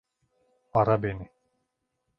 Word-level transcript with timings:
Ara 0.79 0.97
beni. 1.03 1.29